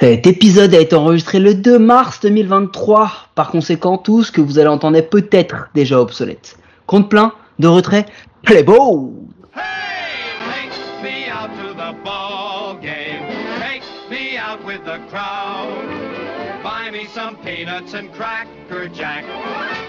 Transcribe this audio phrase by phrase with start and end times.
[0.00, 3.10] Cet épisode a été enregistré le 2 mars 2023.
[3.34, 6.56] Par conséquent, tout ce que vous allez entendre est peut-être déjà obsolète.
[6.86, 8.06] Compte plein, de retrait,
[8.44, 9.10] play ball
[9.56, 13.26] Hey, take me out to the ball game.
[13.58, 15.82] Take me out with the crowd.
[16.62, 19.24] Buy me some peanuts and cracker jack.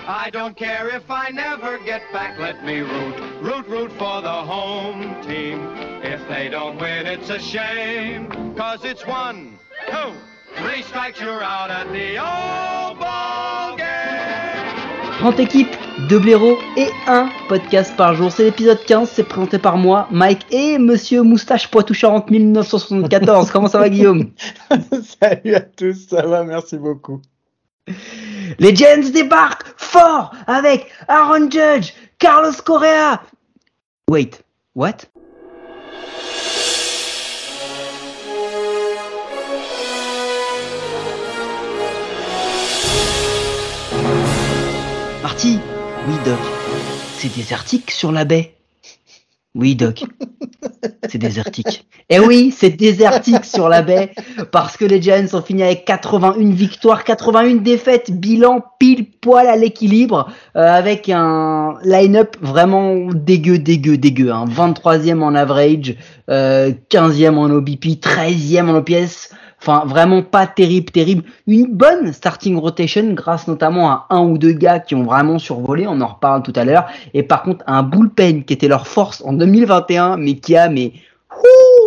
[0.08, 2.40] I don't care if I never get back.
[2.40, 5.68] Let me root, root, root for the home team.
[6.02, 8.56] If they don't win, it's a shame.
[8.56, 9.60] Cause it's one,
[9.90, 10.14] two,
[10.56, 15.20] three strikes, you're out at the old ball game.
[15.20, 15.76] 30 équipes,
[16.08, 18.32] 2 blaireaux et un podcast par jour.
[18.32, 23.52] C'est l'épisode 15, c'est présenté par moi, Mike et Monsieur Moustache Poitou-Charentes 1974.
[23.52, 24.32] Comment ça va Guillaume?
[25.22, 27.22] Salut à tous, ça va, merci beaucoup.
[28.60, 33.22] Les Giants débarquent fort avec Aaron Judge, Carlos Correa.
[34.10, 34.42] Wait,
[34.76, 35.06] what?
[45.42, 46.38] Oui, Doc.
[47.18, 48.56] C'est désertique sur la baie.
[49.56, 50.04] Oui, Doc.
[51.08, 51.86] C'est désertique.
[52.10, 54.12] Eh oui, c'est désertique sur la baie
[54.52, 59.56] parce que les Giants ont fini avec 81 victoires, 81 défaites, bilan pile poil à
[59.56, 64.32] l'équilibre euh, avec un line-up vraiment dégueu, dégueu, dégueu.
[64.32, 64.46] Hein.
[64.46, 65.96] 23e en average,
[66.30, 69.30] euh, 15e en OBP, 13e en OPS.
[69.62, 71.24] Enfin, vraiment pas terrible, terrible.
[71.46, 75.86] Une bonne starting rotation grâce notamment à un ou deux gars qui ont vraiment survolé,
[75.86, 76.86] on en reparle tout à l'heure.
[77.14, 80.94] Et par contre, un bullpen qui était leur force en 2021, mais qui a, mais,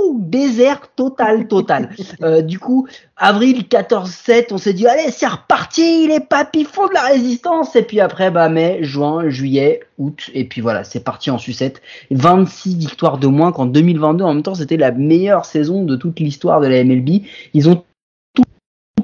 [0.02, 1.90] ouh, désert total, total.
[2.22, 2.86] Euh, du coup,
[3.16, 7.74] avril 14-7, on s'est dit, allez, c'est reparti, les papis font de la résistance.
[7.74, 11.82] Et puis après, bah, mai, juin, juillet, août, et puis voilà, c'est parti en sucette.
[12.10, 14.24] 26 victoires de moins qu'en 2022.
[14.24, 17.22] En même temps, c'était la meilleure saison de toute l'histoire de la MLB.
[17.54, 17.82] Ils ont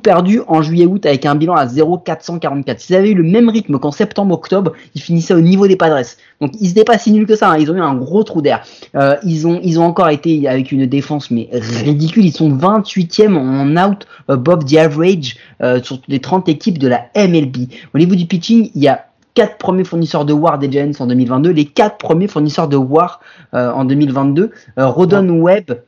[0.09, 2.81] perdu en juillet-août avec un bilan à 0,444.
[2.81, 6.01] S'ils avaient eu le même rythme qu'en septembre-octobre, ils finissaient au niveau des Padres.
[6.41, 7.59] Donc ils n'étaient pas si nuls que ça, hein.
[7.59, 8.65] ils ont eu un gros trou d'air.
[8.95, 13.37] Euh, ils, ont, ils ont encore été avec une défense mais ridicule, ils sont 28e
[13.37, 17.69] en out above the average euh, sur les 30 équipes de la MLB.
[17.95, 21.07] Au niveau du pitching, il y a quatre premiers fournisseurs de WAR des Giants en
[21.07, 23.21] 2022, les quatre premiers fournisseurs de WAR
[23.53, 24.53] euh, en 2022.
[24.79, 25.83] Euh, Rodon Webb,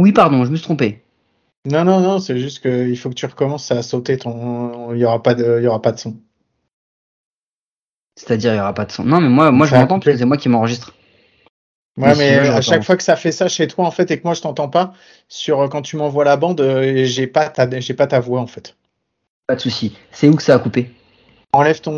[0.00, 1.01] oui pardon, je me suis trompé.
[1.64, 4.92] Non, non, non, c'est juste qu'il faut que tu recommences à sauter ton.
[4.92, 5.58] Il n'y aura, pas de...
[5.60, 6.16] il y aura pas de son.
[8.16, 9.04] C'est-à-dire, il n'y aura pas de son.
[9.04, 10.92] Non, mais moi, moi je Ça m'entends parce que c'est moi qui m'enregistre.
[11.98, 14.10] Ouais, Mais mais sinon, à chaque fois que ça fait ça chez toi, en fait,
[14.10, 14.92] et que moi je t'entends pas,
[15.28, 18.46] sur euh, quand tu m'envoies la bande, euh, j'ai pas ta, pas ta voix en
[18.46, 18.76] fait.
[19.46, 19.96] Pas de souci.
[20.10, 20.90] C'est où que ça a coupé?
[21.52, 21.92] Enlève ton,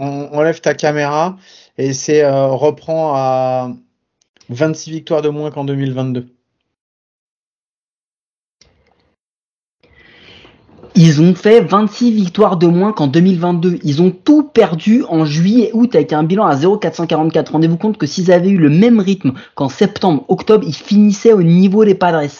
[0.00, 1.36] en- enlève ta caméra
[1.78, 3.70] et c'est euh, reprend à
[4.48, 6.35] 26 victoires de moins qu'en 2022.
[10.98, 13.80] Ils ont fait 26 victoires de moins qu'en 2022.
[13.84, 17.52] Ils ont tout perdu en juillet août avec un bilan à 0,444.
[17.52, 21.42] Rendez-vous compte que s'ils avaient eu le même rythme qu'en septembre, octobre, ils finissaient au
[21.42, 22.30] niveau des Padres.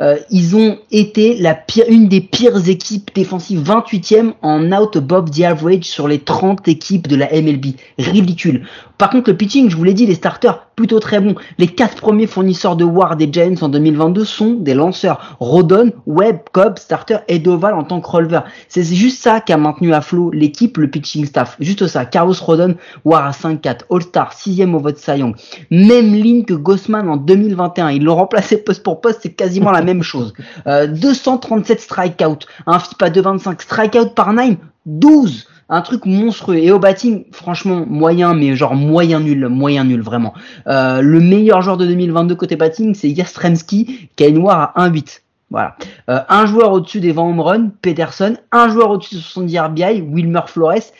[0.00, 5.30] Euh, ils ont été la pire, une des pires équipes défensives, 28e en out above
[5.30, 7.76] the average sur les 30 équipes de la MLB.
[7.96, 8.66] Ridicule.
[9.00, 11.34] Par contre, le pitching, je vous l'ai dit, les starters, plutôt très bons.
[11.56, 15.38] Les quatre premiers fournisseurs de WAR des Giants en 2022 sont des lanceurs.
[15.40, 18.44] Rodon, Webb, Cobb, starter et Doval en tant que releveur.
[18.68, 21.56] C'est juste ça qui a maintenu à flot l'équipe, le pitching staff.
[21.60, 22.04] Juste ça.
[22.04, 22.74] Carlos Rodon,
[23.06, 25.34] WAR à 5-4, All-Star, 6 au vote Cy Young.
[25.70, 27.92] Même ligne que Gossman en 2021.
[27.92, 30.34] Ils l'ont remplacé poste pour poste, c'est quasiment la même chose.
[30.66, 36.56] Euh, 237 strikeouts, un FIP à 2,25, strikeout par 9, 12 un truc monstrueux.
[36.56, 40.34] Et au batting franchement moyen mais genre moyen nul moyen nul vraiment.
[40.66, 45.20] Euh, le meilleur joueur de 2022 côté batting c'est Yastremski qui a une à 1,8
[45.50, 45.76] voilà.
[46.08, 50.02] Euh, un joueur au-dessus des 20 home runs Peterson un joueur au-dessus de 70 RBI
[50.02, 50.92] Wilmer Flores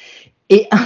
[0.51, 0.85] et un,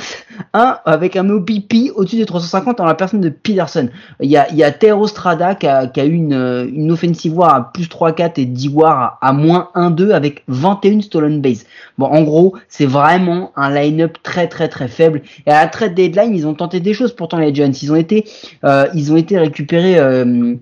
[0.54, 3.88] un avec un OBP au-dessus des 350 en la personne de Peterson.
[4.20, 6.66] Il y a, il y a Tero Strada qui a, qui a eu une, euh,
[6.72, 11.40] une offensive war à plus 3-4 et 10 war à, moins 1-2 avec 21 stolen
[11.40, 11.64] base.
[11.98, 15.22] Bon, en gros, c'est vraiment un line-up très très très faible.
[15.46, 17.72] Et à la trade deadline, ils ont tenté des choses pourtant les Giants.
[17.82, 18.24] Ils ont été,
[18.64, 20.54] euh, ils ont été récupérés euh,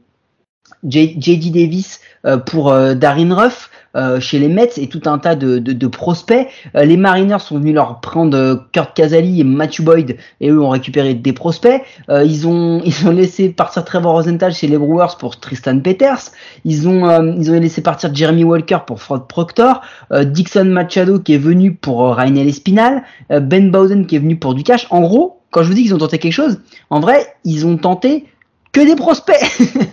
[0.85, 3.71] JD Davis euh, pour euh, Darin Ruff.
[3.97, 6.49] Euh, chez les Mets et tout un tas de, de, de prospects.
[6.77, 10.61] Euh, les Mariners sont venus leur prendre euh, Kurt Casali et Matthew Boyd et eux
[10.61, 11.83] ont récupéré des prospects.
[12.09, 16.31] Euh, ils ont ils ont laissé partir Trevor Rosenthal chez les Brewers pour Tristan Peters.
[16.65, 19.83] Ils ont euh, ils ont laissé partir Jeremy Walker pour Fred Proctor.
[20.11, 23.03] Dixon Machado qui est venu pour Rainel Espinal.
[23.31, 24.87] Ben Bowden qui est venu pour du cash.
[24.91, 26.61] En gros, quand je vous dis qu'ils ont tenté quelque chose,
[26.91, 28.27] en vrai, ils ont tenté
[28.73, 29.37] que des prospects.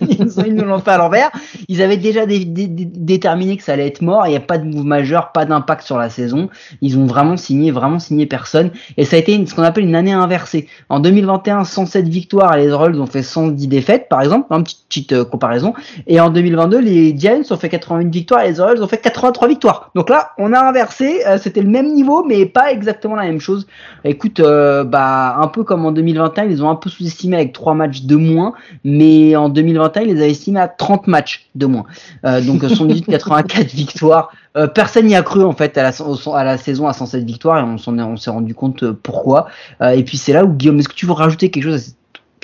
[0.46, 1.30] ils nous l'ont fait à l'envers.
[1.68, 4.26] Ils avaient déjà déterminé que ça allait être mort.
[4.26, 6.48] Il n'y a pas de move majeur, pas d'impact sur la saison.
[6.80, 8.70] Ils ont vraiment signé, vraiment signé personne.
[8.96, 10.66] Et ça a été ce qu'on appelle une année inversée.
[10.88, 15.24] En 2021, 107 victoires, les Royals ont fait 110 défaites, par exemple, une petite, euh,
[15.24, 15.74] comparaison.
[16.06, 19.48] Et en 2022, les Giants ont fait 81 victoires, et les Royals ont fait 83
[19.48, 19.90] victoires.
[19.94, 21.22] Donc là, on a inversé.
[21.26, 23.66] Euh, c'était le même niveau, mais pas exactement la même chose.
[24.04, 27.74] Écoute, euh, bah un peu comme en 2021, ils ont un peu sous-estimé avec trois
[27.74, 28.54] matchs de moins
[28.84, 31.84] mais en 2021, il les avait estimés à 30 matchs de moins.
[32.24, 34.30] Euh, donc 118-84 victoires.
[34.56, 35.92] Euh, personne n'y a cru en fait à la,
[36.34, 39.46] à la saison à 107 victoires et on on s'est rendu compte euh, pourquoi.
[39.80, 41.78] Euh, et puis c'est là où Guillaume, est-ce que tu veux rajouter quelque chose à
[41.78, 41.96] cette,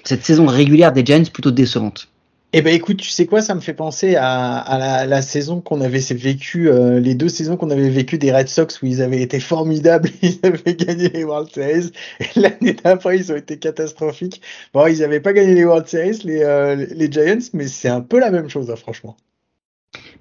[0.05, 2.09] cette saison régulière des Giants plutôt décevante?
[2.59, 5.99] Eh ben écoute, tu sais quoi, ça me fait penser à, la, saison qu'on avait
[5.99, 9.41] vécu, euh, les deux saisons qu'on avait vécu des Red Sox où ils avaient été
[9.41, 11.91] formidables, ils avaient gagné les World Series.
[12.19, 14.41] Et l'année d'après, ils ont été catastrophiques.
[14.73, 18.01] Bon, ils n'avaient pas gagné les World Series, les, euh, les Giants, mais c'est un
[18.01, 19.19] peu la même chose, hein, franchement.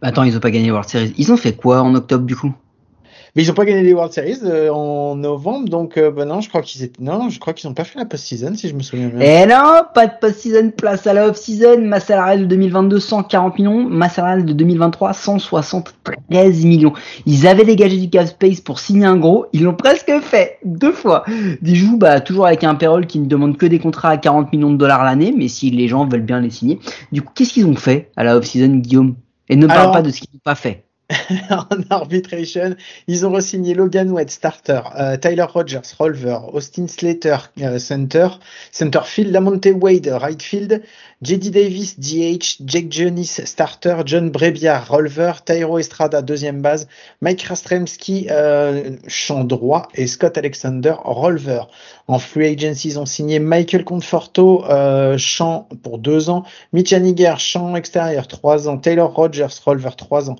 [0.02, 1.14] Bah attends, ils n'ont pas gagné les World Series.
[1.18, 2.54] Ils ont fait quoi en octobre du coup?
[3.36, 6.40] Mais ils n'ont pas gagné les World Series euh, en novembre, donc euh, bah non,
[6.40, 7.04] je crois qu'ils étaient...
[7.04, 9.20] non, je crois qu'ils n'ont pas fait la post-season si je me souviens bien.
[9.20, 13.90] Eh non, pas de post-season, place à la off-season, masse salariale de 2022 140 millions,
[13.90, 16.94] masse salariale de 2023 173 millions.
[17.26, 20.94] Ils avaient dégagé du cap space pour signer un gros, ils l'ont presque fait deux
[20.94, 21.26] fois.
[21.62, 24.54] Des joues, bah toujours avec un payroll qui ne demande que des contrats à 40
[24.54, 26.80] millions de dollars l'année, mais si les gens veulent bien les signer.
[27.12, 29.16] Du coup, qu'est-ce qu'ils ont fait à la off-season, Guillaume?
[29.50, 30.85] Et ne parle pas de ce qu'ils n'ont pas fait.
[31.52, 32.76] en arbitration,
[33.08, 38.30] ils ont re-signé Logan Wade, starter, euh, Tyler Rogers, Rolver, Austin Slater, euh, center,
[38.72, 40.82] centerfield, Lamonte Wade, right field,
[41.22, 46.88] JD Davis, DH, Jake Jonis, starter, John Brebiar, Rolver, Tyro Estrada, deuxième base,
[47.22, 51.62] Mike Rastremski, euh, champ droit, et Scott Alexander, Rolver.
[52.08, 56.44] En free agency, ils ont signé Michael Conforto, euh, champ pour deux ans,
[56.74, 60.36] Mitch Haniger, champ extérieur, trois ans, Taylor Rogers, Rolver, trois ans,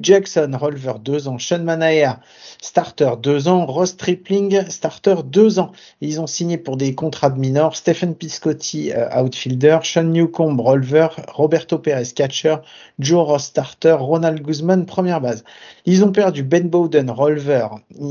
[0.00, 2.20] Jackson, Rolver, deux ans, Sean Manaea,
[2.60, 5.72] starter, deux ans, Ross Tripling, starter, deux ans.
[6.00, 11.08] ils ont signé pour des contrats de minors, Stephen Piscotti, euh, outfielder, Sean Newcomb, Rolver,
[11.28, 12.56] Roberto Perez, catcher,
[12.98, 15.44] Joe Ross, starter, Ronald Guzman, première base.
[15.86, 17.68] Ils ont perdu Ben Bowden, Rolver,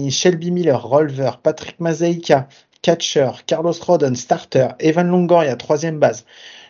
[0.09, 2.47] Shelby Miller, Rolver, Patrick Mazeika,
[2.81, 6.25] catcher, Carlos Rodon, starter, Evan Longoria, troisième base.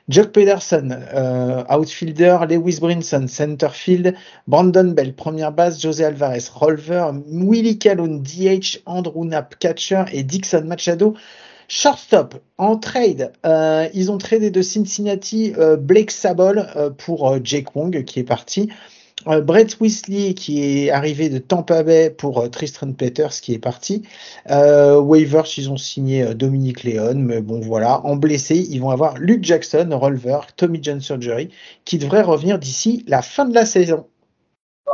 [0.10, 4.16] Jock Pederson, euh, outfielder, Lewis Brinson, centerfield,
[4.48, 10.64] Brandon Bell, première base, José Alvarez, rover, Willie Calhoun, DH, Andrew Knapp, catcher et Dixon
[10.66, 11.16] Machado,
[11.68, 12.36] shortstop.
[12.58, 16.68] En trade, euh, ils ont tradé de Cincinnati euh, Blake Sabol
[16.98, 18.70] pour Jake Wong qui est parti.
[19.28, 23.60] Euh, Brett Weasley qui est arrivé de Tampa Bay pour euh, Tristan Peters qui est
[23.60, 24.04] parti.
[24.50, 28.06] Euh, waivers, ils ont signé euh, Dominique Leon, mais bon voilà.
[28.06, 31.50] En blessé, ils vont avoir Luke Jackson, Rolver, Tommy John Surgery,
[31.86, 34.08] qui devrait revenir d'ici la fin de la saison.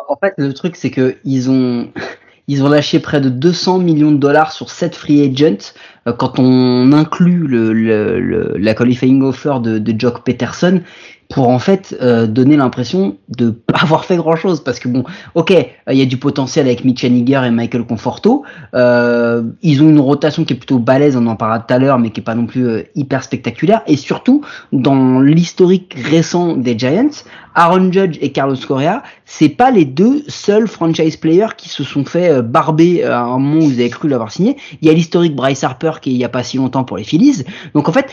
[0.09, 1.89] En fait, le truc, c'est que ils ont,
[2.47, 5.73] ils ont lâché près de 200 millions de dollars sur 7 free agents.
[6.17, 10.81] Quand on inclut le, la qualifying offer de, de Jock Peterson,
[11.29, 15.03] pour en fait euh, donner l'impression de pas avoir fait grand chose parce que bon
[15.35, 15.53] ok
[15.89, 18.43] il y a du potentiel avec Mitch Haniger et Michael Conforto.
[18.73, 21.99] Euh, ils ont une rotation qui est plutôt balèze on en parlera tout à l'heure
[21.99, 23.81] mais qui est pas non plus euh, hyper spectaculaire.
[23.87, 27.09] Et surtout dans l'historique récent des Giants
[27.55, 32.05] Aaron Judge et Carlos Correa c'est pas les deux seuls franchise players qui se sont
[32.05, 34.57] fait euh, barber à un moment où vous avez cru l'avoir signé.
[34.81, 36.97] Il y a l'historique Bryce Harper qui est il y a pas si longtemps pour
[36.97, 37.43] les Phillies.
[37.73, 38.07] Donc en fait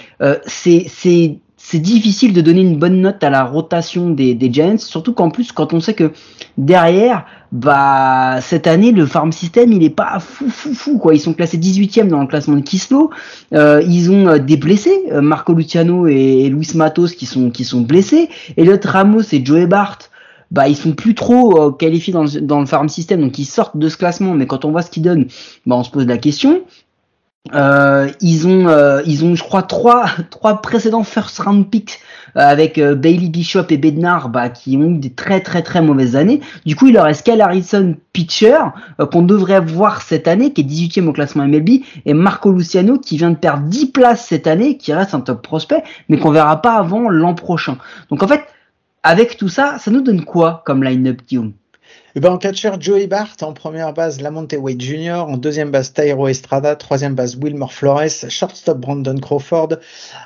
[0.46, 4.76] c'est c'est c'est difficile de donner une bonne note à la rotation des, des Giants,
[4.76, 6.12] surtout qu'en plus, quand on sait que
[6.58, 11.14] derrière, bah cette année, le farm system, il est pas fou, fou, fou, quoi.
[11.14, 13.08] Ils sont classés 18e dans le classement de Kislo.
[13.54, 17.64] Euh, ils ont euh, des blessés, euh, Marco Luciano et, Luis Matos qui sont, qui
[17.64, 18.28] sont blessés.
[18.58, 20.00] Elliot Ramos et Joey Bart,
[20.50, 23.88] bah ils sont plus trop qualifiés dans dans le farm system, donc ils sortent de
[23.88, 24.34] ce classement.
[24.34, 25.28] Mais quand on voit ce qu'ils donnent,
[25.64, 26.60] bah on se pose la question.
[27.52, 32.00] Euh, ils ont, euh, ils ont, je crois, trois, trois précédents first round picks
[32.36, 36.16] euh, avec Bailey Bishop et Bednar, bah, qui ont eu des très très très mauvaises
[36.16, 36.40] années.
[36.64, 38.58] Du coup, il leur reste Kyle Harrison, pitcher,
[39.12, 43.18] qu'on devrait voir cette année, qui est 18e au classement MLB, et Marco Luciano, qui
[43.18, 46.62] vient de perdre 10 places cette année, qui reste un top prospect, mais qu'on verra
[46.62, 47.76] pas avant l'an prochain.
[48.08, 48.42] Donc en fait,
[49.02, 51.52] avec tout ça, ça nous donne quoi comme line-up, Guillaume?
[52.16, 55.92] Eh ben, en catcher, Joey Bart, en première base, Lamonte Wade Jr., en deuxième base,
[55.92, 59.70] Tyro Estrada, troisième base, Wilmer Flores, shortstop, Brandon Crawford,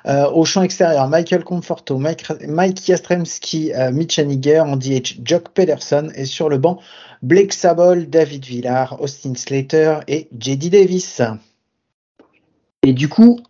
[0.05, 6.11] euh, au champ extérieur, Michael Conforto, Mike, Mike euh, Mitch Haniger, en DH, Jock Pederson,
[6.15, 6.79] et sur le banc,
[7.23, 11.23] Blake Sabol, David Villar, Austin Slater et JD Davis.
[12.83, 13.41] Et du coup,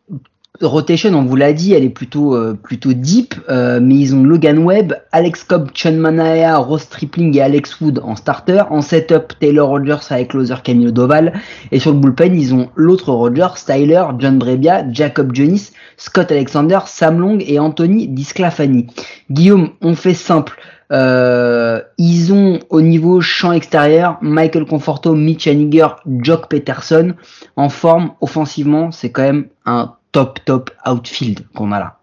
[0.61, 4.25] rotation, on vous l'a dit, elle est plutôt euh, plutôt deep, euh, mais ils ont
[4.25, 8.63] Logan Webb, Alex Cobb, Sean Manaea, Ross Tripling et Alex Wood en starter.
[8.71, 11.33] En setup, Taylor Rogers avec closer Camilo Doval.
[11.71, 16.81] Et sur le bullpen, ils ont l'autre Rogers, Tyler, John Brebia, Jacob Jonis, Scott Alexander,
[16.87, 18.87] Sam Long et Anthony Disclafani.
[19.31, 20.59] Guillaume, on fait simple.
[20.91, 27.15] Euh, ils ont au niveau champ extérieur Michael Conforto, Mitch Haniger, Jock Peterson
[27.57, 28.91] en forme offensivement.
[28.91, 31.99] C'est quand même un top top outfield qu'on a là.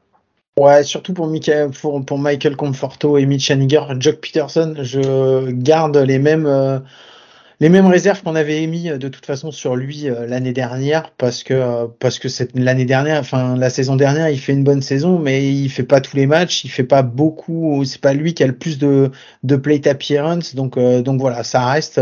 [0.58, 5.98] Ouais, surtout pour, Michael, pour, pour Michael Conforto et Mitch Haniger, Jock Peterson, je garde
[5.98, 6.46] les mêmes.
[6.46, 6.80] Euh,
[7.60, 11.12] les mêmes réserves qu'on avait émis euh, de toute façon sur lui euh, l'année dernière
[11.18, 14.64] parce que euh, parce que cette l'année dernière enfin la saison dernière il fait une
[14.64, 18.14] bonne saison mais il fait pas tous les matchs il fait pas beaucoup c'est pas
[18.14, 19.12] lui qui a le plus de
[19.44, 22.02] de plate appearance donc donc voilà ça reste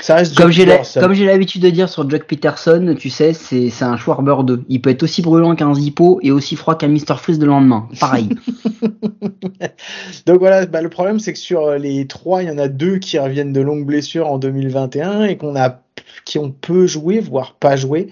[0.00, 0.66] ça reste comme j'ai
[1.00, 4.64] comme j'ai l'habitude de dire sur Jack Peterson tu sais c'est c'est un Schwarber 2
[4.68, 7.88] il peut être aussi brûlant qu'un Zippo et aussi froid qu'un Mr Freeze de lendemain.
[8.00, 8.28] Pareil
[10.26, 12.98] donc voilà bah, le problème c'est que sur les trois il y en a deux
[12.98, 15.80] qui reviennent de longues blessures en 2021 et qu'on a
[16.24, 18.08] qui ont peu joué, voire pas joué.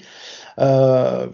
[0.58, 1.26] Euh,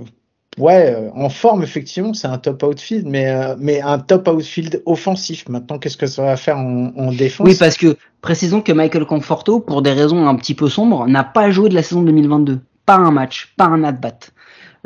[0.58, 3.54] ouais, euh, en forme, effectivement, c'est un top outfield, mais, euh,
[3.84, 5.48] un top outfield offensif.
[5.48, 7.46] Maintenant, qu'est-ce que ça va faire en, défense?
[7.46, 11.24] Oui, parce que précisons que Michael Conforto, pour des raisons un petit peu sombres, n'a
[11.24, 12.60] pas joué de la saison 2022.
[12.86, 14.18] Pas un match, pas un at-bat.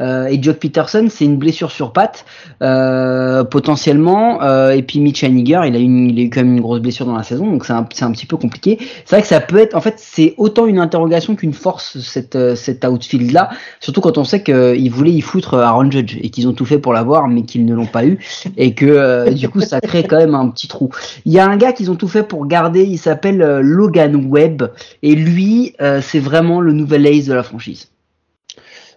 [0.03, 2.25] Euh, et Jock Peterson, c'est une blessure sur patte,
[2.63, 4.43] euh, potentiellement.
[4.43, 6.81] Euh, et puis Mitch Haniger, il a, une, il a eu quand même une grosse
[6.81, 8.79] blessure dans la saison, donc c'est un, un, petit peu compliqué.
[9.05, 12.57] C'est vrai que ça peut être, en fait, c'est autant une interrogation qu'une force cette,
[12.57, 16.49] cet outfield là, surtout quand on sait qu'ils voulaient y foutre Aaron Judge et qu'ils
[16.49, 18.19] ont tout fait pour l'avoir, mais qu'ils ne l'ont pas eu,
[18.57, 20.91] et que du coup ça crée quand même un petit trou.
[21.25, 24.65] Il y a un gars qu'ils ont tout fait pour garder, il s'appelle Logan Webb,
[25.03, 27.92] et lui, c'est vraiment le nouvel ace de la franchise.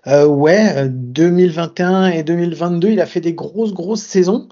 [0.07, 4.47] Euh, ouais, 2021 et 2022, il a fait des grosses grosses saisons,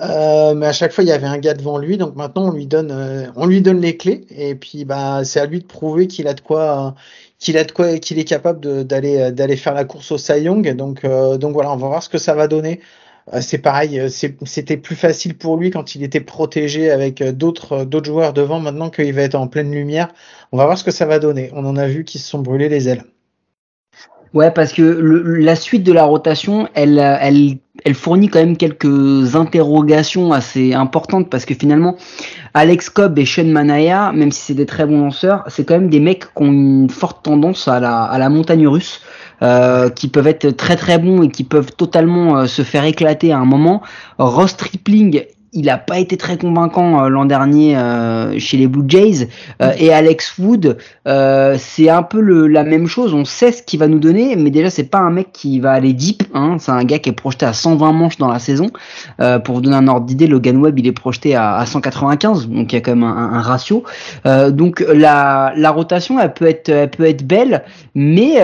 [0.00, 2.52] euh, mais à chaque fois il y avait un gars devant lui, donc maintenant on
[2.52, 5.66] lui donne, euh, on lui donne les clés et puis bah c'est à lui de
[5.66, 6.94] prouver qu'il a de quoi,
[7.40, 10.68] qu'il a de quoi, qu'il est capable d'aller d'aller faire la course au Cy Young.
[10.76, 12.80] Donc donc voilà, on va voir ce que ça va donner.
[13.40, 18.32] C'est pareil, c'était plus facile pour lui quand il était protégé avec d'autres d'autres joueurs
[18.32, 18.60] devant.
[18.60, 20.08] Maintenant qu'il va être en pleine lumière,
[20.52, 21.50] on va voir ce que ça va donner.
[21.54, 23.04] On en a vu qui se sont brûlés les ailes.
[24.34, 28.56] Ouais, parce que le, la suite de la rotation, elle, elle, elle fournit quand même
[28.56, 31.96] quelques interrogations assez importantes parce que finalement,
[32.54, 35.90] Alex Cobb et Sean Manaya, même si c'est des très bons lanceurs, c'est quand même
[35.90, 39.00] des mecs qui ont une forte tendance à la, à la montagne russe.
[39.42, 43.32] Euh, qui peuvent être très très bons et qui peuvent totalement euh, se faire éclater
[43.32, 43.82] à un moment.
[44.18, 45.24] Ross Tripling
[45.54, 49.28] il n'a pas été très convaincant euh, l'an dernier euh, chez les Blue Jays.
[49.60, 50.78] Euh, et Alex Wood,
[51.58, 53.12] c'est un peu le, la même chose.
[53.12, 55.72] On sait ce qu'il va nous donner, mais déjà c'est pas un mec qui va
[55.72, 56.22] aller deep.
[56.32, 56.56] Hein.
[56.58, 58.70] C'est un gars qui est projeté à 120 manches dans la saison.
[59.44, 62.72] pour vous donner un ordre d'idée, Logan Webb il est projeté à, à 195, donc
[62.72, 63.84] il y a quand même un, un ratio.
[64.50, 68.40] donc la, la rotation, elle peut être, elle peut être belle, mais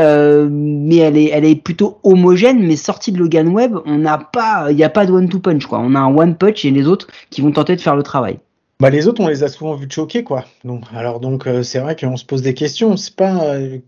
[0.50, 2.61] mais elle est, elle est plutôt homogène.
[2.61, 5.38] Mais sortie de Logan Webb, on n'a pas, il n'y a pas de one two
[5.38, 5.81] punch quoi.
[5.81, 6.98] On a un one punch et les autres
[7.31, 8.38] qui vont tenter de faire le travail.
[8.81, 10.45] Bah, les autres, on les a souvent vus choquer, quoi.
[10.62, 12.97] Donc, alors, donc, euh, c'est vrai qu'on se pose des questions.
[12.97, 13.78] C'est pas euh,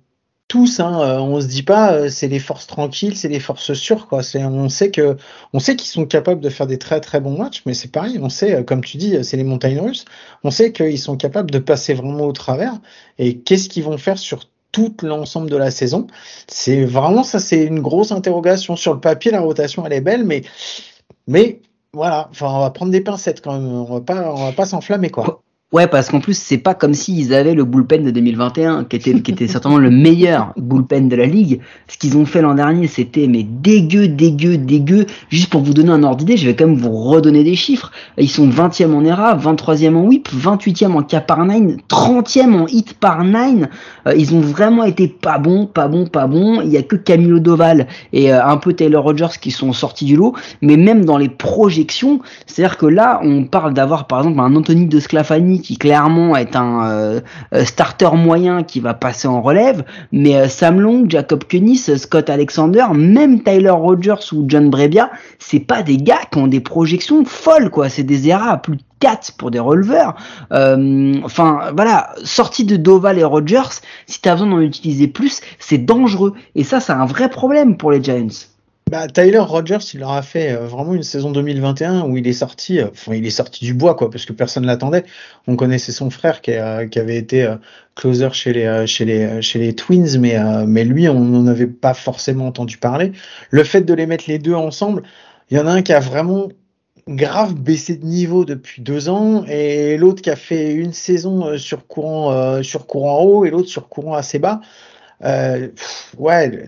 [0.48, 4.08] tous, hein, euh, on se dit pas, c'est les forces tranquilles, c'est les forces sûres,
[4.08, 4.24] quoi.
[4.24, 5.16] C'est, on sait que,
[5.52, 8.18] on sait qu'ils sont capables de faire des très très bons matchs, mais c'est pareil.
[8.20, 10.06] On sait, comme tu dis, c'est les montagnes russes.
[10.42, 12.74] On sait qu'ils sont capables de passer vraiment au travers.
[13.18, 14.40] Et qu'est-ce qu'ils vont faire sur
[14.72, 16.08] tout l'ensemble de la saison?
[16.48, 18.74] C'est vraiment ça, c'est une grosse interrogation.
[18.74, 20.42] Sur le papier, la rotation, elle est belle, mais
[21.28, 21.60] mais
[21.92, 23.66] voilà, enfin, on va prendre des pincettes quand même.
[23.66, 25.42] On va pas, on va pas s'enflammer quoi.
[25.72, 29.20] Ouais, parce qu'en plus, c'est pas comme s'ils avaient le bullpen de 2021, qui était,
[29.20, 31.60] qui était certainement le meilleur bullpen de la ligue.
[31.86, 35.06] Ce qu'ils ont fait l'an dernier, c'était mais dégueu, dégueu, dégueu.
[35.28, 37.92] Juste pour vous donner un ordre d'idée, je vais quand même vous redonner des chiffres.
[38.18, 42.66] Ils sont 20e en ERA, 23e en whip, 28e en K par 9, 30e en
[42.66, 43.68] hit par 9.
[44.08, 46.62] Euh, ils ont vraiment été pas bons, pas bons, pas bons.
[46.62, 50.04] Il y a que Camilo Doval et euh, un peu Taylor Rogers qui sont sortis
[50.04, 50.34] du lot.
[50.62, 54.86] Mais même dans les projections, c'est-à-dire que là, on parle d'avoir par exemple un Anthony
[54.86, 57.20] de Sclafani qui clairement est un euh,
[57.54, 62.30] euh, starter moyen qui va passer en relève, mais euh, Sam Long, Jacob Kunis, Scott
[62.30, 67.24] Alexander, même Tyler Rogers ou John Brebia, c'est pas des gars qui ont des projections
[67.24, 70.14] folles quoi, c'est des ERA à plus de 4 pour des releveurs.
[70.50, 75.78] enfin voilà, sortie de Doval et Rogers, si tu as besoin d'en utiliser plus, c'est
[75.78, 78.49] dangereux et ça c'est un vrai problème pour les Giants.
[78.90, 82.32] Bah, Tyler Rogers, il leur a fait euh, vraiment une saison 2021 où il est
[82.32, 85.04] sorti, euh, enfin, il est sorti du bois, quoi, parce que personne ne l'attendait.
[85.46, 86.50] On connaissait son frère qui,
[86.90, 87.54] qui avait été euh,
[87.94, 92.78] closer chez les, euh, Twins, mais, euh, mais lui, on n'en avait pas forcément entendu
[92.78, 93.12] parler.
[93.50, 95.04] Le fait de les mettre les deux ensemble,
[95.50, 96.48] il y en a un qui a vraiment
[97.08, 101.58] grave baissé de niveau depuis deux ans et l'autre qui a fait une saison euh,
[101.58, 104.60] sur courant, euh, sur courant haut et l'autre sur courant assez bas.
[105.22, 105.68] Euh,
[106.18, 106.66] ouais,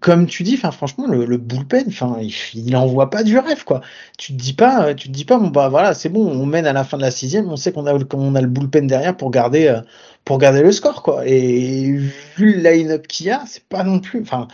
[0.00, 2.18] comme tu dis, franchement, le, bullpen, enfin,
[2.54, 3.82] il, envoie pas du rêve, quoi.
[4.18, 6.46] Tu te dis pas, euh, tu te dis pas, bon bah voilà, c'est bon, on
[6.46, 9.16] mène à la fin de la sixième, on sait qu'on a, a le bullpen derrière
[9.16, 9.80] pour garder, euh,
[10.24, 11.26] pour garder le score, quoi.
[11.26, 11.92] Et
[12.36, 14.48] vu le line-up qu'il y a, c'est pas non plus, enfin,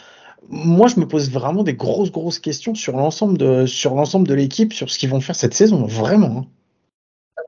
[0.48, 4.34] moi je me pose vraiment des grosses grosses questions sur l'ensemble de, sur l'ensemble de
[4.34, 6.46] l'équipe, sur ce qu'ils vont faire cette saison, vraiment.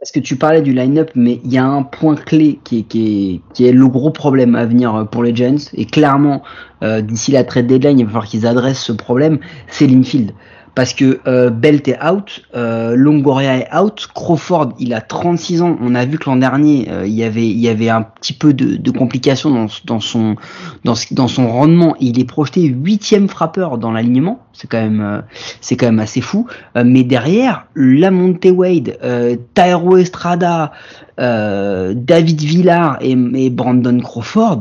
[0.01, 3.73] Parce que tu parlais du line-up, mais il y a un point clé qui est
[3.73, 5.57] le gros problème à venir euh, pour les Giants.
[5.75, 6.43] Et clairement,
[6.83, 9.39] euh, d'ici la trade deadline, il va falloir qu'ils adressent ce problème.
[9.69, 10.33] C'est l'infield.
[10.75, 15.77] Parce que euh, Belt est out, euh, Longoria est out, Crawford il a 36 ans.
[15.81, 18.33] On a vu que l'an dernier euh, il y avait il y avait un petit
[18.33, 20.37] peu de, de complications dans, dans son
[20.85, 21.97] dans, dans son rendement.
[22.01, 24.41] Il est projeté huitième frappeur dans l'alignement.
[24.53, 25.21] C'est quand même euh,
[25.61, 26.47] c'est quand même assez fou.
[26.77, 30.73] Euh, mais derrière, Lamonte Wade, euh, Tyro Estrada,
[31.19, 34.61] David Villar et, et Brandon Crawford,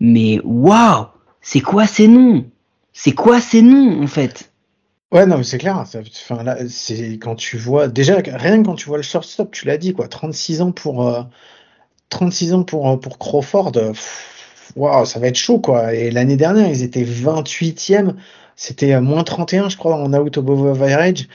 [0.00, 1.06] mais waouh,
[1.40, 2.44] c'est quoi ces noms?
[2.92, 4.49] C'est quoi ces noms en fait?
[5.12, 5.76] Ouais, non, mais c'est clair.
[5.78, 9.66] Enfin, là, c'est quand tu vois, déjà, rien que quand tu vois le shortstop, tu
[9.66, 10.06] l'as dit, quoi.
[10.06, 11.22] 36 ans pour, euh,
[12.10, 13.72] 36 ans pour, euh, pour Crawford.
[13.76, 13.92] euh,
[14.76, 15.94] Waouh, ça va être chaud, quoi.
[15.94, 18.16] Et l'année dernière, ils étaient 28e.
[18.56, 21.28] C'était euh, moins 31, je crois, en out above average.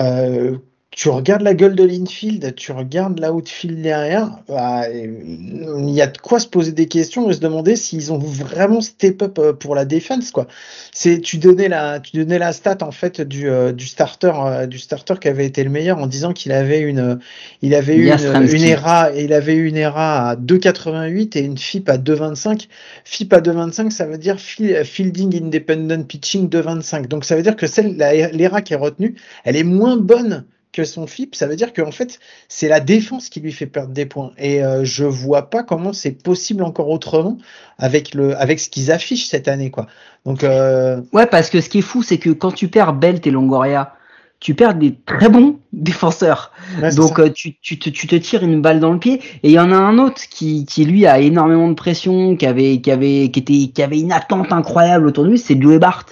[0.00, 0.58] Euh,
[0.98, 6.18] tu regardes la gueule de l'infield, tu regardes l'outfield derrière, bah, il y a de
[6.18, 9.76] quoi se poser des questions et se demander s'ils ont vraiment step up euh, pour
[9.76, 10.48] la défense, quoi.
[10.92, 14.66] C'est, tu donnais la, tu donnais la stat, en fait, du, euh, du starter, euh,
[14.66, 17.20] du starter qui avait été le meilleur en disant qu'il avait une,
[17.62, 21.88] il avait eu une, une ERA, il avait une ERA à 2,88 et une FIP
[21.90, 22.66] à 2,25.
[23.04, 27.06] FIP à 2,25, ça veut dire fi- Fielding Independent Pitching 2,25.
[27.06, 29.14] Donc ça veut dire que celle, la- l'ERA qui est retenue,
[29.44, 30.44] elle est moins bonne
[30.78, 31.34] que son FIP.
[31.34, 34.30] Ça veut dire qu'en fait, c'est la défense qui lui fait perdre des points.
[34.38, 37.36] Et euh, je vois pas comment c'est possible encore autrement
[37.78, 39.86] avec le, avec ce qu'ils affichent cette année, quoi.
[40.24, 43.26] Donc, euh, Ouais, parce que ce qui est fou, c'est que quand tu perds Belt
[43.26, 43.94] et Longoria,
[44.38, 46.52] tu perds des très bons défenseurs.
[46.80, 49.14] ouais, Donc euh, tu, tu, te, tu te tires une balle dans le pied.
[49.42, 52.46] Et il y en a un autre qui, qui lui a énormément de pression, qui
[52.46, 55.80] avait, qui avait, qui était, qui avait une attente incroyable autour de lui, c'est Joey
[55.80, 56.06] Bart.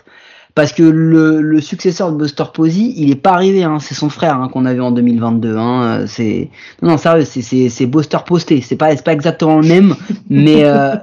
[0.56, 4.08] Parce que le, le successeur de Buster Posey, il est pas arrivé, hein, c'est son
[4.08, 5.54] frère hein, qu'on a vu en 2022.
[5.54, 6.48] Hein, c'est
[6.80, 8.62] non, non sérieux, c'est c'est c'est Buster Posté.
[8.62, 9.94] C'est pas c'est pas exactement le même,
[10.30, 10.96] mais euh,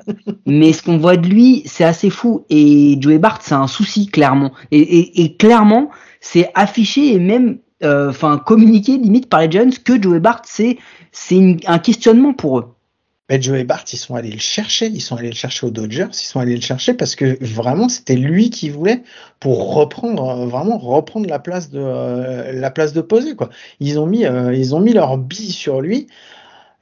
[0.48, 2.46] mais ce qu'on voit de lui, c'est assez fou.
[2.50, 4.54] Et Joey Bart, c'est un souci clairement.
[4.72, 9.70] Et, et, et clairement, c'est affiché et même euh, enfin communiqué limite par les Giants
[9.86, 10.80] que Joey Bart, c'est
[11.12, 12.73] c'est un questionnement pour eux.
[13.34, 16.10] Mais Joey Bart, ils sont allés le chercher, ils sont allés le chercher aux Dodgers,
[16.12, 19.02] ils sont allés le chercher parce que vraiment c'était lui qui voulait
[19.40, 23.50] pour reprendre euh, vraiment reprendre la place de euh, la place de Posey quoi.
[23.80, 26.06] Ils ont mis euh, ils ont mis leur bille sur lui.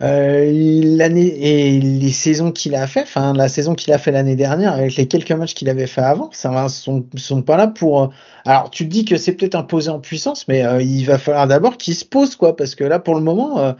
[0.01, 0.51] Euh,
[0.97, 4.73] l'année et les saisons qu'il a fait, enfin la saison qu'il a fait l'année dernière
[4.73, 8.11] avec les quelques matchs qu'il avait fait avant, ça va sont sont pas là pour.
[8.45, 11.47] alors tu te dis que c'est peut-être un posé en puissance, mais il va falloir
[11.47, 13.73] d'abord qu'il se pose quoi, parce que là pour le moment.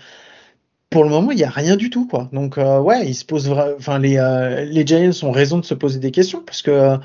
[0.92, 2.30] Pour le moment, il n'y a rien du tout, quoi.
[2.34, 5.74] Donc, euh, ouais, ils se posent, enfin, les, euh, les Giants ont raison de se
[5.74, 6.98] poser des questions parce que,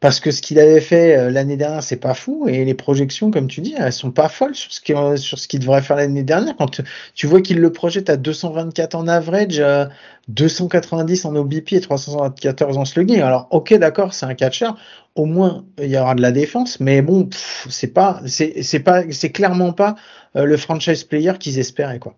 [0.00, 3.30] parce que ce qu'il avait fait euh, l'année dernière, c'est pas fou et les projections,
[3.30, 6.56] comme tu dis, elles sont pas folles sur ce qu'il, sur devrait faire l'année dernière.
[6.56, 6.82] Quand
[7.14, 9.86] tu, vois qu'il le projette à 224 en average, euh,
[10.26, 13.20] 290 en OBP et 374 en slugging.
[13.20, 14.70] Alors, ok, d'accord, c'est un catcher.
[15.14, 17.28] Au moins, il y aura de la défense, mais bon,
[17.70, 19.94] c'est pas, c'est, c'est pas, c'est clairement pas
[20.34, 22.16] le franchise player qu'ils espéraient, quoi.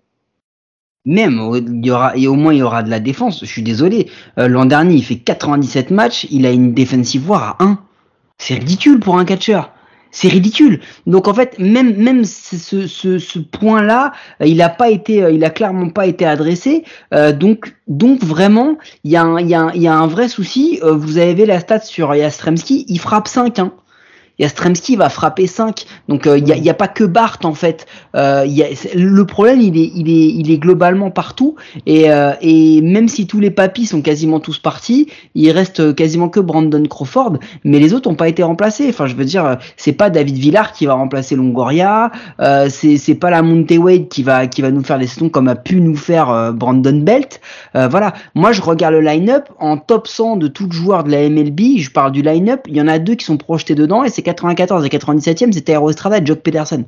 [1.06, 3.40] Même, au- il y aura, et au moins il y aura de la défense.
[3.40, 4.08] Je suis désolé.
[4.38, 7.78] Euh, L'an dernier, il fait 97 matchs, il a une defensive war à 1.
[8.38, 9.70] C'est ridicule pour un catcheur.
[10.12, 10.80] C'est ridicule.
[11.06, 15.30] Donc en fait, même même ce, ce, ce, point-là, euh, il a pas été, euh,
[15.30, 16.84] il a clairement pas été adressé.
[17.14, 20.28] Euh, donc donc vraiment, il y a un, y a un, y a un vrai
[20.28, 20.80] souci.
[20.82, 23.72] Euh, vous avez vu la stat sur Yastremski, il frappe 5 hein.
[24.40, 25.84] Yastremski va frapper 5.
[26.08, 27.86] Donc il n'y a, y a, pas que Bart en fait.
[28.16, 31.54] Euh, y a, le problème il est, il est, il est globalement partout.
[31.86, 36.28] Et, euh, et même si tous les papis sont quasiment tous partis, il reste quasiment
[36.28, 37.38] que Brandon Crawford.
[37.64, 38.88] Mais les autres n'ont pas été remplacés.
[38.88, 42.10] Enfin je veux dire, c'est pas David Villar qui va remplacer Longoria.
[42.40, 45.28] Euh, c'est, c'est pas la Monte Wade qui va, qui va nous faire les saisons
[45.28, 47.40] comme a pu nous faire euh, Brandon Belt.
[47.76, 48.14] Euh, voilà.
[48.34, 51.78] Moi je regarde le line-up en top 100 de tous les joueurs de la MLB.
[51.78, 52.62] Je parle du line-up.
[52.68, 55.72] Il y en a deux qui sont projetés dedans et c'est 94 et 97e, c'était
[55.72, 56.84] Aero Estrada et Jock Pedersen.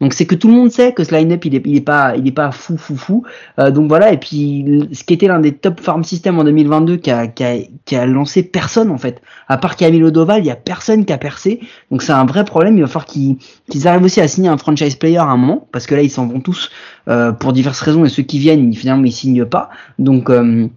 [0.00, 2.14] Donc c'est que tout le monde sait que ce line-up il est, il est pas
[2.16, 3.24] il est pas fou fou fou.
[3.58, 6.98] Euh, donc voilà et puis ce qui était l'un des top farm systems en 2022
[6.98, 9.20] qui a, qui a, qui a lancé personne en fait.
[9.48, 11.60] À part Camilo Doval, il y a personne qui a percé.
[11.90, 12.76] Donc c'est un vrai problème.
[12.76, 13.38] Il va falloir qu'ils
[13.68, 16.10] qu'ils arrivent aussi à signer un franchise player à un moment parce que là ils
[16.10, 16.70] s'en vont tous
[17.08, 19.68] euh, pour diverses raisons et ceux qui viennent finalement ils signent pas.
[19.98, 20.68] Donc euh,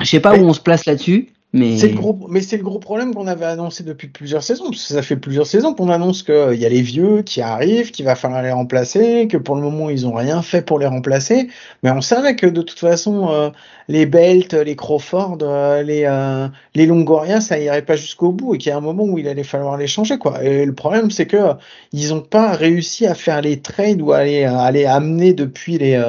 [0.00, 1.30] je sais pas où on se place là-dessus.
[1.52, 4.66] Mais c'est le gros, mais c'est le gros problème qu'on avait annoncé depuis plusieurs saisons.
[4.66, 7.90] Parce que ça fait plusieurs saisons qu'on annonce qu'il y a les vieux qui arrivent,
[7.90, 10.86] qu'il va falloir les remplacer, que pour le moment ils ont rien fait pour les
[10.86, 11.48] remplacer.
[11.82, 13.50] Mais on savait que de toute façon euh,
[13.88, 18.58] les Belt, les Crawford, euh, les euh, les Longoria, ça irait pas jusqu'au bout et
[18.58, 20.44] qu'il y a un moment où il allait falloir les changer quoi.
[20.44, 21.54] Et le problème c'est que
[21.92, 25.78] ils ont pas réussi à faire les trades ou à les, à les amener depuis
[25.78, 26.00] les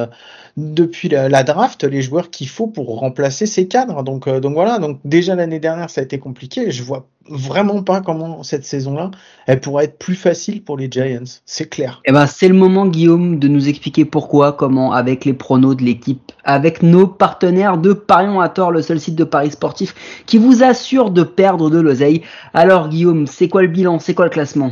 [0.58, 4.04] depuis la, draft les joueurs qu'il faut pour remplacer ces cadres.
[4.04, 6.72] Donc, euh, donc voilà, donc déjà l'année dernière ça a été compliqué.
[6.72, 9.12] Je vois vraiment pas comment cette saison-là
[9.46, 11.40] elle pourrait être plus facile pour les Giants.
[11.46, 12.02] C'est clair.
[12.06, 15.84] Eh ben c'est le moment Guillaume de nous expliquer pourquoi, comment, avec les pronos de
[15.84, 20.38] l'équipe, avec nos partenaires de Parions à tort, le seul site de paris sportif qui
[20.38, 22.22] vous assure de perdre de l'oseille.
[22.54, 24.72] Alors Guillaume, c'est quoi le bilan, c'est quoi le classement?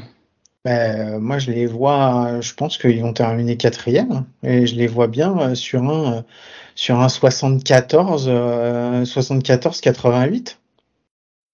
[0.66, 5.08] Ben, moi, je les vois, je pense qu'ils vont terminer quatrième et je les vois
[5.08, 6.22] bien euh, sur un, euh,
[6.76, 10.58] sur un 74, 74-88.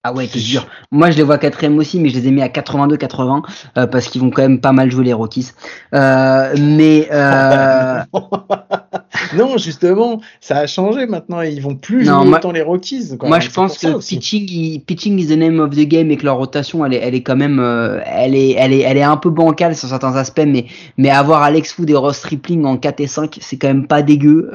[0.08, 0.68] Ah ouais, c'est dur.
[0.92, 3.42] Moi, je les vois quatrième aussi, mais je les ai mis à 82-80
[3.76, 5.50] euh, parce qu'ils vont quand même pas mal jouer les Rockies.
[5.96, 8.04] Euh, mais euh...
[9.38, 11.42] non, justement, ça a changé maintenant.
[11.42, 13.18] Ils vont plus jouer autant les Rockies.
[13.22, 16.38] Moi, je pense que pitching, pitching is the name of the game et que leur
[16.38, 19.18] rotation, elle est, elle est quand même, euh, elle est, elle est, elle est un
[19.18, 20.66] peu bancale sur certains aspects, mais,
[20.98, 24.02] mais avoir Alex Wood et Ross Tripling en 4 et 5, c'est quand même pas
[24.02, 24.50] dégueu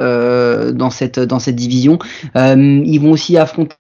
[0.75, 1.99] dans cette, dans cette division.
[2.35, 3.77] ils vont aussi affronter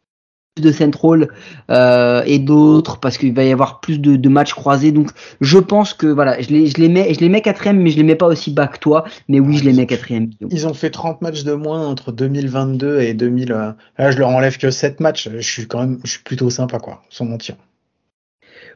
[0.60, 1.28] de Central
[1.70, 4.92] euh, et d'autres parce qu'il va y avoir plus de, matchs croisés.
[4.92, 7.90] Donc je pense que voilà je les, je les mets je les mets quatrième mais
[7.90, 9.04] je les mets pas aussi bas que toi.
[9.28, 10.30] Mais oui je les mets quatrième.
[10.50, 14.28] Ils ont fait 30 matchs de moins entre 2022 et 2000 euh, là je leur
[14.28, 15.28] enlève que 7 matchs.
[15.32, 17.56] Je suis quand même je suis plutôt sympa quoi sans mentir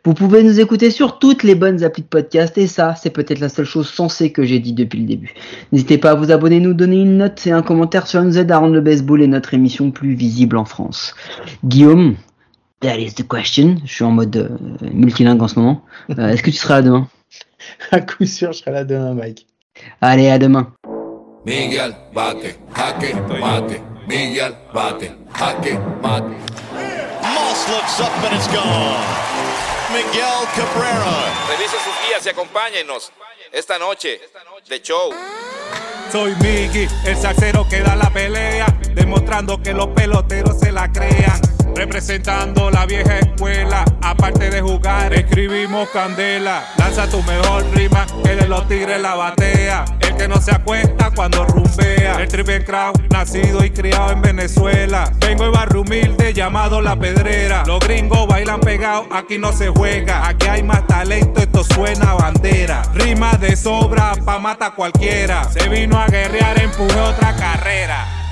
[0.05, 3.41] vous pouvez nous écouter sur toutes les bonnes applis de podcast et ça, c'est peut-être
[3.41, 5.33] la seule chose sensée que j'ai dit depuis le début.
[5.73, 8.53] N'hésitez pas à vous abonner, nous donner une note et un commentaire sur nous aide
[8.53, 11.15] à rendre le baseball et notre émission plus visible en France.
[11.65, 12.17] Guillaume,
[12.81, 13.77] that is the question.
[13.87, 14.49] Je suis en mode euh,
[14.93, 15.83] multilingue en ce moment.
[16.19, 17.09] Euh, est-ce que tu seras là demain?
[17.91, 19.47] À coup sûr, je serai là demain, Mike.
[20.03, 20.71] Allez, à demain.
[21.47, 23.81] Miguel, bate, jaque, mate.
[24.07, 26.25] Miguel, bate, jaque, mate.
[27.23, 29.34] Moss looks up and it's gone.
[29.95, 31.47] Miguel Cabrera.
[31.49, 33.13] Revise sus guías y acompáñenos
[33.53, 34.21] esta noche
[34.69, 35.13] de show.
[36.11, 41.41] Soy Miggy, el salsero que da la pelea, demostrando que los peloteros se la crean.
[41.77, 46.73] Representando la vieja escuela, aparte de jugar, escribimos candela.
[46.77, 49.85] Lanza tu mejor rima, que de los tigres la batea.
[50.17, 52.21] Que no se acuesta cuando rumbea.
[52.21, 55.13] El triple crown, nacido y criado en Venezuela.
[55.19, 57.65] Vengo de barrio humilde llamado La Pedrera.
[57.67, 60.27] Los gringos bailan pegados, aquí no se juega.
[60.27, 62.83] Aquí hay más talento, esto suena a bandera.
[62.95, 65.45] Rima de sobra, pa' mata cualquiera.
[65.45, 68.24] Se vino a guerrear, empuje otra carrera.